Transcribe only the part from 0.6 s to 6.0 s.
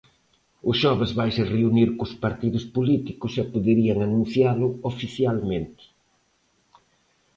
O xoves vaise reunir cos partidos políticos e poderían anuncialo oficialmente.